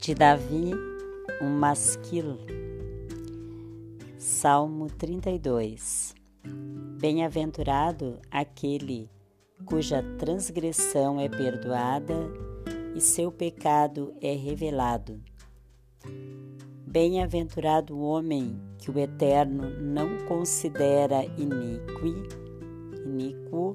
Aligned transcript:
De 0.00 0.14
Davi, 0.14 0.70
um 1.42 1.50
masquil. 1.58 2.38
Salmo 4.16 4.86
32 4.86 6.14
Bem-aventurado 6.98 8.18
aquele 8.30 9.10
cuja 9.66 10.02
transgressão 10.16 11.20
é 11.20 11.28
perdoada 11.28 12.14
e 12.96 13.00
seu 13.02 13.30
pecado 13.30 14.14
é 14.22 14.32
revelado. 14.32 15.20
Bem-aventurado 16.86 17.94
o 17.94 18.00
homem 18.00 18.58
que 18.78 18.90
o 18.90 18.98
Eterno 18.98 19.68
não 19.82 20.16
considera 20.26 21.26
iníquo, 21.36 22.06
iníquo 23.04 23.74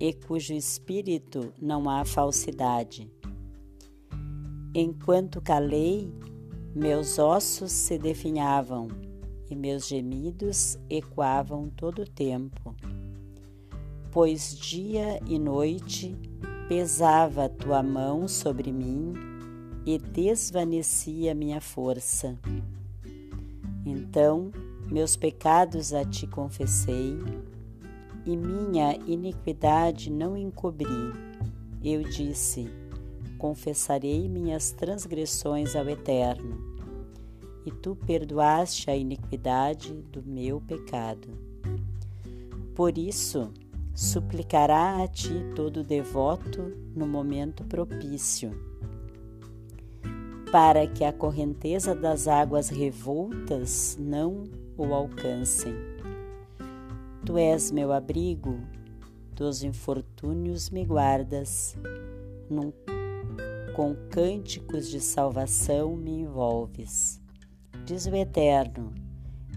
e 0.00 0.12
cujo 0.14 0.52
espírito 0.52 1.54
não 1.60 1.88
há 1.88 2.04
falsidade 2.04 3.08
Enquanto 4.74 5.38
calei, 5.42 6.10
meus 6.74 7.18
ossos 7.18 7.70
se 7.70 7.98
definhavam 7.98 8.88
e 9.50 9.54
meus 9.54 9.86
gemidos 9.86 10.78
ecoavam 10.88 11.68
todo 11.68 12.02
o 12.02 12.08
tempo. 12.08 12.74
Pois 14.10 14.56
dia 14.56 15.20
e 15.26 15.38
noite 15.38 16.16
pesava 16.68 17.50
tua 17.50 17.82
mão 17.82 18.26
sobre 18.26 18.72
mim 18.72 19.12
e 19.84 19.98
desvanecia 19.98 21.34
minha 21.34 21.60
força. 21.60 22.38
Então 23.84 24.50
meus 24.90 25.16
pecados 25.16 25.92
a 25.92 26.02
ti 26.02 26.26
confessei 26.26 27.18
e 28.24 28.36
minha 28.36 28.96
iniquidade 29.06 30.10
não 30.10 30.34
encobri. 30.34 30.86
Eu 31.84 32.02
disse: 32.04 32.70
confessarei 33.42 34.28
minhas 34.28 34.70
transgressões 34.70 35.74
ao 35.74 35.88
Eterno, 35.88 36.60
e 37.66 37.72
tu 37.72 37.96
perdoaste 37.96 38.88
a 38.88 38.94
iniquidade 38.94 39.94
do 40.12 40.22
meu 40.22 40.60
pecado. 40.60 41.26
Por 42.72 42.96
isso, 42.96 43.52
suplicará 43.92 45.02
a 45.02 45.08
ti 45.08 45.34
todo 45.56 45.82
devoto 45.82 46.72
no 46.94 47.04
momento 47.04 47.64
propício, 47.64 48.52
para 50.52 50.86
que 50.86 51.02
a 51.02 51.12
correnteza 51.12 51.96
das 51.96 52.28
águas 52.28 52.68
revoltas 52.68 53.96
não 53.98 54.44
o 54.78 54.94
alcancem. 54.94 55.74
Tu 57.26 57.36
és 57.36 57.72
meu 57.72 57.92
abrigo, 57.92 58.60
dos 59.34 59.64
infortúnios 59.64 60.70
me 60.70 60.84
guardas, 60.84 61.76
num 62.48 62.70
com 63.74 63.94
cânticos 64.10 64.88
de 64.88 65.00
salvação 65.00 65.96
me 65.96 66.20
envolves. 66.20 67.20
Diz 67.84 68.06
o 68.06 68.14
Eterno: 68.14 68.92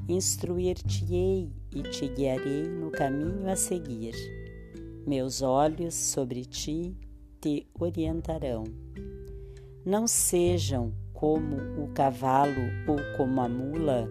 Instruir-te-ei 0.07 1.51
e 1.73 1.83
te 1.83 2.07
guiarei 2.07 2.67
no 2.67 2.91
caminho 2.91 3.49
a 3.49 3.55
seguir. 3.55 4.13
Meus 5.05 5.41
olhos 5.41 5.93
sobre 5.93 6.45
ti 6.45 6.97
te 7.41 7.67
orientarão. 7.79 8.63
Não 9.85 10.07
sejam 10.07 10.93
como 11.13 11.57
o 11.83 11.87
cavalo 11.89 12.61
ou 12.87 12.97
como 13.17 13.41
a 13.41 13.49
mula, 13.49 14.09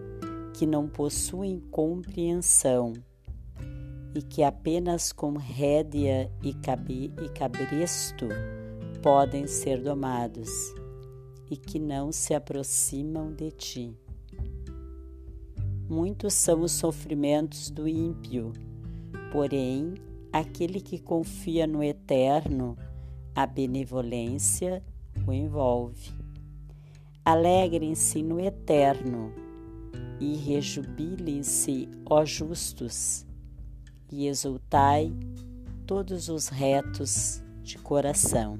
que 0.53 0.65
não 0.65 0.87
possuem 0.87 1.59
compreensão 1.71 2.93
e 4.15 4.21
que 4.21 4.41
apenas 4.43 5.11
com 5.11 5.33
rédea 5.33 6.31
e, 6.41 6.53
cabe, 6.53 7.11
e 7.21 7.29
cabresto 7.29 8.29
podem 9.05 9.45
ser 9.45 9.83
domados 9.83 10.49
e 11.47 11.55
que 11.55 11.77
não 11.77 12.11
se 12.11 12.33
aproximam 12.33 13.31
de 13.31 13.51
ti. 13.51 13.95
Muitos 15.87 16.33
são 16.33 16.61
os 16.61 16.71
sofrimentos 16.71 17.69
do 17.69 17.87
ímpio, 17.87 18.51
porém, 19.31 19.93
aquele 20.33 20.81
que 20.81 20.97
confia 20.97 21.67
no 21.67 21.83
Eterno, 21.83 22.75
a 23.35 23.45
benevolência 23.45 24.83
o 25.27 25.31
envolve. 25.31 26.11
Alegrem-se 27.23 28.23
no 28.23 28.39
Eterno 28.39 29.31
e 30.19 30.35
rejubilem-se, 30.35 31.87
ó 32.07 32.25
justos, 32.25 33.23
e 34.11 34.25
exultai 34.25 35.13
todos 35.85 36.27
os 36.27 36.47
retos 36.47 37.43
de 37.61 37.77
coração. 37.77 38.59